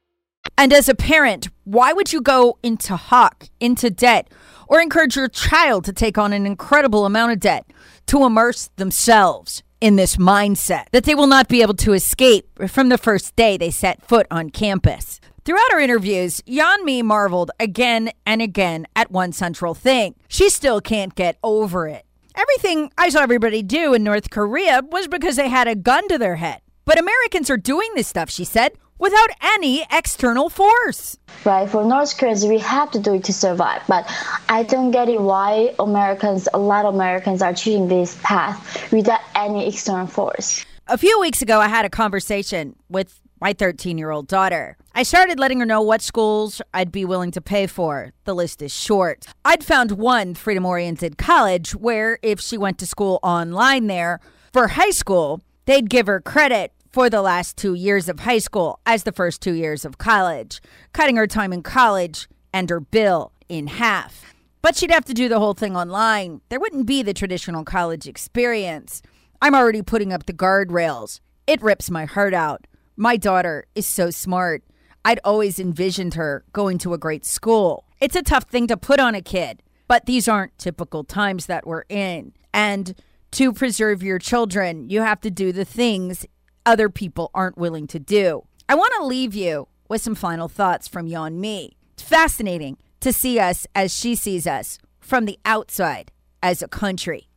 And 0.61 0.71
as 0.71 0.87
a 0.87 0.93
parent, 0.93 1.49
why 1.63 1.91
would 1.91 2.13
you 2.13 2.21
go 2.21 2.59
into 2.61 2.95
hock, 2.95 3.49
into 3.59 3.89
debt? 3.89 4.29
or 4.67 4.79
encourage 4.79 5.17
your 5.17 5.27
child 5.27 5.83
to 5.83 5.91
take 5.91 6.17
on 6.17 6.31
an 6.31 6.45
incredible 6.45 7.05
amount 7.05 7.33
of 7.33 7.39
debt 7.41 7.65
to 8.05 8.23
immerse 8.23 8.69
themselves 8.77 9.63
in 9.81 9.97
this 9.97 10.15
mindset 10.15 10.85
that 10.91 11.03
they 11.03 11.13
will 11.13 11.27
not 11.27 11.49
be 11.49 11.61
able 11.61 11.73
to 11.73 11.91
escape 11.91 12.47
from 12.69 12.87
the 12.87 12.97
first 12.97 13.35
day 13.35 13.57
they 13.57 13.69
set 13.69 14.01
foot 14.01 14.25
on 14.31 14.49
campus. 14.49 15.19
Throughout 15.43 15.73
our 15.73 15.81
interviews, 15.81 16.39
Yeonmi 16.47 17.03
marveled 17.03 17.51
again 17.59 18.11
and 18.25 18.41
again 18.41 18.87
at 18.95 19.11
one 19.11 19.33
central 19.33 19.73
thing. 19.73 20.15
She 20.29 20.49
still 20.49 20.79
can't 20.79 21.15
get 21.15 21.37
over 21.43 21.89
it. 21.89 22.05
Everything 22.33 22.93
I 22.97 23.09
saw 23.09 23.23
everybody 23.23 23.63
do 23.63 23.93
in 23.93 24.05
North 24.05 24.29
Korea 24.29 24.83
was 24.89 25.09
because 25.09 25.35
they 25.35 25.49
had 25.49 25.67
a 25.67 25.75
gun 25.75 26.07
to 26.07 26.17
their 26.17 26.37
head. 26.37 26.61
But 26.85 26.97
Americans 26.97 27.49
are 27.49 27.57
doing 27.57 27.89
this 27.95 28.07
stuff, 28.07 28.29
she 28.29 28.45
said, 28.45 28.71
without 29.01 29.29
any 29.41 29.83
external 29.91 30.47
force. 30.47 31.17
Right, 31.43 31.67
for 31.67 31.83
North 31.83 32.17
Koreans, 32.17 32.45
we 32.45 32.59
have 32.59 32.91
to 32.91 32.99
do 32.99 33.15
it 33.15 33.23
to 33.25 33.33
survive. 33.33 33.81
But 33.87 34.05
I 34.47 34.63
don't 34.63 34.91
get 34.91 35.09
it 35.09 35.19
why 35.19 35.73
Americans, 35.79 36.47
a 36.53 36.59
lot 36.59 36.85
of 36.85 36.93
Americans 36.93 37.41
are 37.41 37.53
choosing 37.53 37.87
this 37.87 38.17
path 38.23 38.91
without 38.91 39.19
any 39.35 39.67
external 39.67 40.07
force. 40.07 40.65
A 40.87 40.97
few 40.97 41.19
weeks 41.19 41.41
ago, 41.41 41.59
I 41.59 41.67
had 41.67 41.83
a 41.83 41.89
conversation 41.89 42.75
with 42.89 43.19
my 43.39 43.53
13 43.53 43.97
year 43.97 44.11
old 44.11 44.27
daughter. 44.27 44.77
I 44.93 45.01
started 45.01 45.39
letting 45.39 45.59
her 45.61 45.65
know 45.65 45.81
what 45.81 46.03
schools 46.03 46.61
I'd 46.73 46.91
be 46.91 47.05
willing 47.05 47.31
to 47.31 47.41
pay 47.41 47.65
for. 47.65 48.13
The 48.25 48.35
list 48.35 48.61
is 48.61 48.71
short. 48.71 49.25
I'd 49.43 49.63
found 49.63 49.91
one 49.93 50.35
freedom 50.35 50.65
oriented 50.65 51.17
college 51.17 51.73
where, 51.73 52.19
if 52.21 52.39
she 52.39 52.57
went 52.57 52.77
to 52.79 52.85
school 52.85 53.19
online 53.23 53.87
there 53.87 54.19
for 54.53 54.67
high 54.67 54.91
school, 54.91 55.41
they'd 55.65 55.89
give 55.89 56.05
her 56.05 56.21
credit 56.21 56.71
for 56.91 57.09
the 57.09 57.21
last 57.21 57.55
two 57.57 57.73
years 57.73 58.09
of 58.09 58.21
high 58.21 58.39
school 58.39 58.79
as 58.85 59.03
the 59.03 59.11
first 59.11 59.41
two 59.41 59.53
years 59.53 59.85
of 59.85 59.97
college, 59.97 60.61
cutting 60.93 61.15
her 61.15 61.27
time 61.27 61.53
in 61.53 61.63
college 61.63 62.27
and 62.53 62.69
her 62.69 62.79
bill 62.79 63.31
in 63.47 63.67
half. 63.67 64.33
But 64.61 64.75
she'd 64.75 64.91
have 64.91 65.05
to 65.05 65.13
do 65.13 65.29
the 65.29 65.39
whole 65.39 65.53
thing 65.53 65.75
online. 65.75 66.41
There 66.49 66.59
wouldn't 66.59 66.85
be 66.85 67.01
the 67.01 67.13
traditional 67.13 67.63
college 67.63 68.07
experience. 68.07 69.01
I'm 69.41 69.55
already 69.55 69.81
putting 69.81 70.13
up 70.13 70.25
the 70.25 70.33
guardrails. 70.33 71.19
It 71.47 71.61
rips 71.61 71.89
my 71.89 72.05
heart 72.05 72.33
out. 72.33 72.67
My 72.95 73.17
daughter 73.17 73.65
is 73.73 73.87
so 73.87 74.11
smart. 74.11 74.63
I'd 75.03 75.19
always 75.23 75.59
envisioned 75.59 76.13
her 76.13 76.43
going 76.53 76.77
to 76.79 76.93
a 76.93 76.97
great 76.97 77.25
school. 77.25 77.85
It's 77.99 78.15
a 78.15 78.21
tough 78.21 78.43
thing 78.43 78.67
to 78.67 78.77
put 78.77 78.99
on 78.99 79.15
a 79.15 79.21
kid, 79.21 79.63
but 79.87 80.05
these 80.05 80.27
aren't 80.27 80.57
typical 80.59 81.03
times 81.03 81.47
that 81.47 81.65
we're 81.65 81.85
in. 81.89 82.33
And 82.53 82.93
to 83.31 83.53
preserve 83.53 84.03
your 84.03 84.19
children, 84.19 84.89
you 84.89 85.01
have 85.01 85.21
to 85.21 85.31
do 85.31 85.51
the 85.51 85.65
things 85.65 86.25
other 86.65 86.89
people 86.89 87.31
aren't 87.33 87.57
willing 87.57 87.87
to 87.87 87.99
do. 87.99 88.43
I 88.69 88.75
want 88.75 88.93
to 88.97 89.05
leave 89.05 89.35
you 89.35 89.67
with 89.89 90.01
some 90.01 90.15
final 90.15 90.47
thoughts 90.47 90.87
from 90.87 91.07
Yeonmi. 91.07 91.71
It's 91.93 92.03
fascinating 92.03 92.77
to 93.01 93.11
see 93.11 93.39
us 93.39 93.67
as 93.75 93.93
she 93.93 94.15
sees 94.15 94.47
us 94.47 94.77
from 94.99 95.25
the 95.25 95.37
outside 95.45 96.11
as 96.41 96.61
a 96.61 96.67
country. 96.67 97.27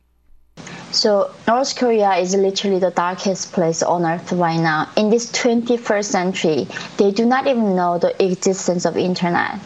So, 0.91 1.33
North 1.45 1.75
Korea 1.75 2.13
is 2.13 2.33
literally 2.33 2.79
the 2.79 2.91
darkest 2.91 3.51
place 3.51 3.83
on 3.83 4.05
earth 4.05 4.31
right 4.31 4.57
now. 4.57 4.89
In 4.95 5.09
this 5.09 5.29
21st 5.31 6.05
century, 6.05 6.67
they 6.97 7.11
do 7.11 7.25
not 7.25 7.47
even 7.47 7.75
know 7.75 7.97
the 7.97 8.15
existence 8.23 8.85
of 8.85 8.95
internet. 8.95 9.59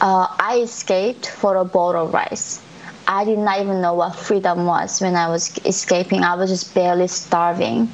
Uh, 0.00 0.28
I 0.38 0.60
escaped 0.62 1.28
for 1.28 1.56
a 1.56 1.64
bowl 1.64 1.96
of 1.96 2.14
rice. 2.14 2.60
I 3.08 3.24
did 3.24 3.38
not 3.38 3.60
even 3.60 3.80
know 3.80 3.94
what 3.94 4.14
freedom 4.14 4.66
was 4.66 5.00
when 5.00 5.16
I 5.16 5.28
was 5.28 5.58
escaping. 5.64 6.22
I 6.22 6.34
was 6.36 6.50
just 6.50 6.74
barely 6.74 7.08
starving. 7.08 7.90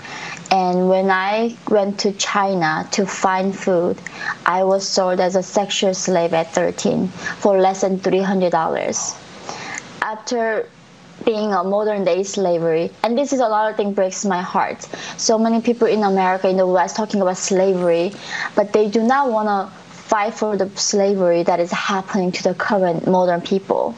And 0.51 0.89
when 0.89 1.11
I 1.11 1.57
went 1.69 1.99
to 2.01 2.13
China 2.13 2.87
to 2.93 3.07
find 3.07 3.55
food, 3.57 3.99
I 4.47 4.63
was 4.63 4.87
sold 4.87 5.21
as 5.21 5.37
a 5.37 5.43
sexual 5.43 5.95
slave 5.95 6.33
at 6.35 6.53
13 6.55 7.09
for 7.09 7.59
less 7.59 7.81
than 7.81 7.99
$300. 7.99 9.17
After 10.03 10.69
being 11.25 11.53
a 11.53 11.65
modern 11.65 12.05
day 12.05 12.23
slavery, 12.23 12.91
and 13.03 13.17
this 13.17 13.33
is 13.33 13.41
another 13.41 13.75
thing 13.75 13.93
breaks 13.95 14.25
my 14.25 14.43
heart. 14.43 14.83
So 15.17 15.39
many 15.39 15.61
people 15.61 15.87
in 15.87 16.03
America, 16.03 16.49
in 16.49 16.57
the 16.57 16.67
West, 16.67 16.97
talking 16.97 17.21
about 17.21 17.37
slavery, 17.37 18.13
but 18.55 18.73
they 18.73 18.89
do 18.89 19.03
not 19.03 19.31
want 19.31 19.49
to 19.49 19.77
fight 19.95 20.35
for 20.35 20.57
the 20.57 20.69
slavery 20.77 21.43
that 21.45 21.61
is 21.61 21.71
happening 21.71 22.31
to 22.33 22.43
the 22.43 22.55
current 22.55 23.07
modern 23.07 23.41
people. 23.41 23.95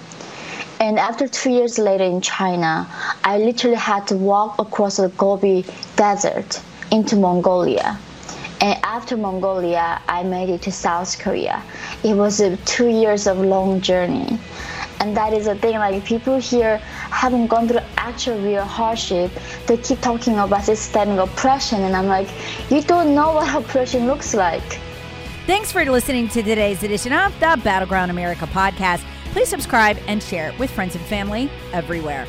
And 0.79 0.99
after 0.99 1.27
two 1.27 1.51
years 1.51 1.79
later 1.79 2.05
in 2.05 2.21
China, 2.21 2.87
I 3.25 3.39
literally 3.39 3.77
had 3.77 4.07
to 4.09 4.17
walk 4.17 4.59
across 4.59 4.99
the 4.99 5.09
Gobi 5.09 5.65
Desert 5.97 6.61
into 6.91 7.17
Mongolia. 7.17 7.99
And 8.61 8.79
after 8.85 9.17
Mongolia, 9.17 10.01
I 10.09 10.23
made 10.23 10.49
it 10.49 10.63
to 10.63 10.73
South 10.73 11.19
Korea. 11.19 11.63
It 12.05 12.15
was 12.15 12.41
a 12.41 12.57
two 12.59 12.89
years 12.89 13.27
of 13.27 13.39
long 13.39 13.81
journey. 13.81 14.39
And 15.01 15.17
that 15.17 15.33
is 15.33 15.45
the 15.45 15.55
thing, 15.57 15.75
like 15.75 16.05
people 16.05 16.39
here 16.39 16.79
haven't 16.79 17.49
gone 17.49 17.69
through 17.69 17.81
actual 17.97 18.39
real 18.41 18.65
hardship. 18.65 19.31
They 19.67 19.77
keep 19.77 20.01
talking 20.01 20.39
about 20.39 20.65
systemic 20.65 21.19
oppression, 21.19 21.83
and 21.83 21.95
I'm 21.95 22.07
like, 22.07 22.29
you 22.71 22.83
don't 22.83 23.15
know 23.15 23.35
what 23.35 23.55
oppression 23.63 24.07
looks 24.07 24.35
like. 24.35 24.81
Thanks 25.47 25.71
for 25.71 25.85
listening 25.85 26.29
to 26.31 26.43
today's 26.43 26.83
edition 26.83 27.13
of 27.13 27.33
the 27.41 27.61
Battleground 27.63 28.11
America 28.11 28.47
podcast. 28.47 29.05
Please 29.37 29.51
subscribe 29.51 29.99
and 30.07 30.23
share 30.23 30.55
with 30.59 30.71
friends 30.71 30.95
and 30.95 31.05
family 31.05 31.51
everywhere. 31.75 32.27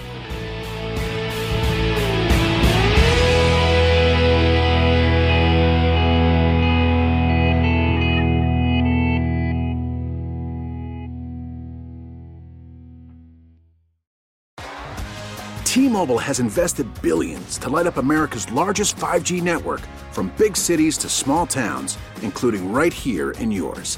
T-Mobile 15.63 16.17
has 16.17 16.41
invested 16.41 17.02
billions 17.02 17.58
to 17.60 17.70
light 17.70 17.88
up 17.88 17.96
America's 17.96 18.52
largest 18.52 18.98
5G 18.98 19.41
network 19.41 19.80
from 20.12 20.34
big 20.38 20.58
cities 20.58 20.98
to 20.98 21.08
small 21.08 21.48
towns, 21.48 21.98
including 22.22 22.74
right 22.74 22.91
here 22.91 23.32
in 23.32 23.50
yours. 23.50 23.98